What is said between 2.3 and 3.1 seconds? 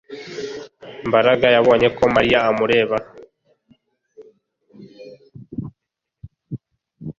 amureba